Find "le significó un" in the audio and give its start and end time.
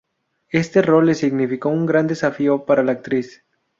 1.05-1.85